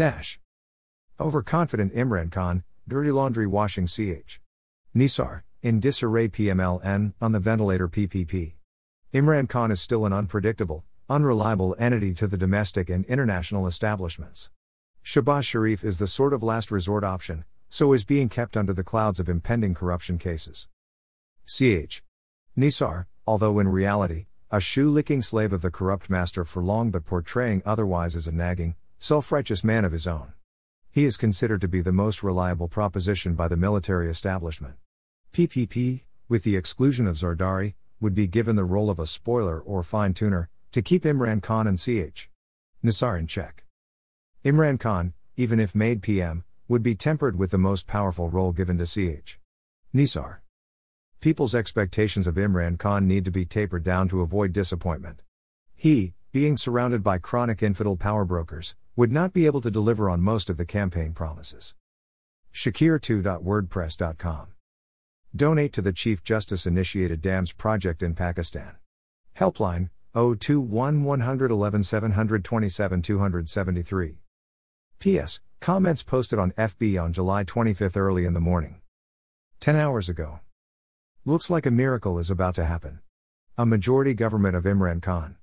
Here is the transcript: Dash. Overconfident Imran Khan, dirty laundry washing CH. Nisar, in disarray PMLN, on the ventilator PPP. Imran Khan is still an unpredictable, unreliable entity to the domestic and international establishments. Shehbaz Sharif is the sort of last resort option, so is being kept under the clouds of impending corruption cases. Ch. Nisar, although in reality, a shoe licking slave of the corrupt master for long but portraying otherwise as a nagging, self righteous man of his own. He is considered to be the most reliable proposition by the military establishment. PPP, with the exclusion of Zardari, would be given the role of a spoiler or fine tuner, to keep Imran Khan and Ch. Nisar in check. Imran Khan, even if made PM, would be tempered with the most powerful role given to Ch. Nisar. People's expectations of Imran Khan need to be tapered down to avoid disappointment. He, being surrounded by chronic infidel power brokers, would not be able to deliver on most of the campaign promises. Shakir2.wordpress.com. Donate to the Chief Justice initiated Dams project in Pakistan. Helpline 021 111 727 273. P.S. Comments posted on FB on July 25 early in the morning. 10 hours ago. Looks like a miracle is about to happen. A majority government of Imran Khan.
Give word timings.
Dash. 0.00 0.40
Overconfident 1.20 1.94
Imran 1.94 2.32
Khan, 2.32 2.64
dirty 2.88 3.10
laundry 3.10 3.46
washing 3.46 3.86
CH. 3.86 4.40
Nisar, 4.96 5.42
in 5.60 5.78
disarray 5.78 6.26
PMLN, 6.26 7.12
on 7.20 7.32
the 7.32 7.38
ventilator 7.38 7.86
PPP. 7.86 8.54
Imran 9.12 9.46
Khan 9.46 9.70
is 9.70 9.78
still 9.78 10.06
an 10.06 10.14
unpredictable, 10.14 10.86
unreliable 11.10 11.76
entity 11.78 12.14
to 12.14 12.26
the 12.26 12.38
domestic 12.38 12.88
and 12.88 13.04
international 13.04 13.66
establishments. 13.66 14.48
Shehbaz 15.04 15.42
Sharif 15.42 15.84
is 15.84 15.98
the 15.98 16.06
sort 16.06 16.32
of 16.32 16.42
last 16.42 16.70
resort 16.70 17.04
option, 17.04 17.44
so 17.68 17.92
is 17.92 18.06
being 18.06 18.30
kept 18.30 18.56
under 18.56 18.72
the 18.72 18.82
clouds 18.82 19.20
of 19.20 19.28
impending 19.28 19.74
corruption 19.74 20.16
cases. 20.16 20.66
Ch. 21.46 22.02
Nisar, 22.56 23.04
although 23.26 23.58
in 23.58 23.68
reality, 23.68 24.28
a 24.50 24.62
shoe 24.62 24.88
licking 24.88 25.20
slave 25.20 25.52
of 25.52 25.60
the 25.60 25.70
corrupt 25.70 26.08
master 26.08 26.46
for 26.46 26.62
long 26.62 26.90
but 26.90 27.04
portraying 27.04 27.60
otherwise 27.66 28.16
as 28.16 28.26
a 28.26 28.32
nagging, 28.32 28.76
self 29.02 29.32
righteous 29.32 29.64
man 29.64 29.86
of 29.86 29.92
his 29.92 30.06
own. 30.06 30.34
He 30.90 31.06
is 31.06 31.16
considered 31.16 31.62
to 31.62 31.68
be 31.68 31.80
the 31.80 31.90
most 31.90 32.22
reliable 32.22 32.68
proposition 32.68 33.34
by 33.34 33.48
the 33.48 33.56
military 33.56 34.10
establishment. 34.10 34.74
PPP, 35.32 36.04
with 36.28 36.44
the 36.44 36.54
exclusion 36.54 37.06
of 37.06 37.16
Zardari, 37.16 37.74
would 37.98 38.14
be 38.14 38.26
given 38.26 38.56
the 38.56 38.64
role 38.64 38.90
of 38.90 38.98
a 38.98 39.06
spoiler 39.06 39.58
or 39.58 39.82
fine 39.82 40.12
tuner, 40.12 40.50
to 40.72 40.82
keep 40.82 41.04
Imran 41.04 41.42
Khan 41.42 41.66
and 41.66 41.78
Ch. 41.78 42.28
Nisar 42.84 43.18
in 43.18 43.26
check. 43.26 43.64
Imran 44.44 44.78
Khan, 44.78 45.14
even 45.34 45.58
if 45.58 45.74
made 45.74 46.02
PM, 46.02 46.44
would 46.68 46.82
be 46.82 46.94
tempered 46.94 47.38
with 47.38 47.52
the 47.52 47.58
most 47.58 47.86
powerful 47.86 48.28
role 48.28 48.52
given 48.52 48.76
to 48.76 48.84
Ch. 48.84 49.38
Nisar. 49.94 50.40
People's 51.20 51.54
expectations 51.54 52.26
of 52.26 52.34
Imran 52.34 52.78
Khan 52.78 53.08
need 53.08 53.24
to 53.24 53.30
be 53.30 53.46
tapered 53.46 53.82
down 53.82 54.08
to 54.10 54.20
avoid 54.20 54.52
disappointment. 54.52 55.22
He, 55.74 56.12
being 56.32 56.58
surrounded 56.58 57.02
by 57.02 57.16
chronic 57.16 57.62
infidel 57.62 57.96
power 57.96 58.26
brokers, 58.26 58.74
would 58.96 59.12
not 59.12 59.32
be 59.32 59.46
able 59.46 59.60
to 59.60 59.70
deliver 59.70 60.10
on 60.10 60.20
most 60.20 60.50
of 60.50 60.56
the 60.56 60.66
campaign 60.66 61.12
promises. 61.12 61.74
Shakir2.wordpress.com. 62.52 64.48
Donate 65.34 65.72
to 65.72 65.82
the 65.82 65.92
Chief 65.92 66.24
Justice 66.24 66.66
initiated 66.66 67.22
Dams 67.22 67.52
project 67.52 68.02
in 68.02 68.14
Pakistan. 68.14 68.76
Helpline 69.36 69.90
021 70.12 71.04
111 71.04 71.82
727 71.84 73.02
273. 73.02 74.18
P.S. 74.98 75.40
Comments 75.60 76.02
posted 76.02 76.38
on 76.38 76.50
FB 76.52 77.00
on 77.02 77.12
July 77.12 77.44
25 77.44 77.96
early 77.96 78.24
in 78.24 78.34
the 78.34 78.40
morning. 78.40 78.80
10 79.60 79.76
hours 79.76 80.08
ago. 80.08 80.40
Looks 81.24 81.48
like 81.48 81.66
a 81.66 81.70
miracle 81.70 82.18
is 82.18 82.30
about 82.30 82.54
to 82.56 82.64
happen. 82.64 83.00
A 83.56 83.64
majority 83.64 84.14
government 84.14 84.56
of 84.56 84.64
Imran 84.64 85.00
Khan. 85.00 85.36